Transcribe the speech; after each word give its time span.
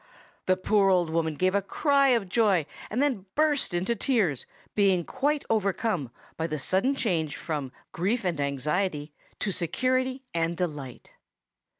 The 0.47 0.57
poor 0.57 0.89
old 0.89 1.11
woman 1.11 1.35
gave 1.35 1.53
a 1.53 1.61
cry 1.61 2.07
of 2.07 2.27
joy, 2.27 2.65
and 2.89 3.03
then 3.03 3.27
burst 3.35 3.71
into 3.71 3.95
tears, 3.95 4.47
being 4.73 5.03
quite 5.05 5.45
overcome 5.47 6.09
by 6.37 6.47
the 6.47 6.57
sudden 6.57 6.95
change 6.95 7.35
from 7.37 7.71
grief 7.91 8.25
and 8.25 8.39
anxiety 8.41 9.13
to 9.41 9.51
security 9.51 10.23
and 10.33 10.57
delight. 10.57 11.11